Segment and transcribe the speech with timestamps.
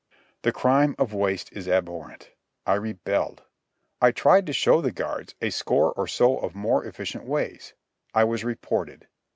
[0.41, 2.31] The crime of waste was abhorrent.
[2.65, 3.43] I rebelled.
[4.01, 7.75] I tried to show the guards a score or so of more efficient ways.
[8.11, 9.07] I was reported.